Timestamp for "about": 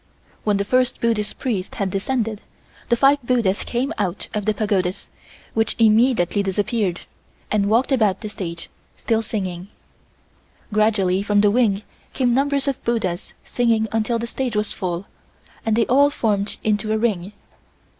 7.91-8.21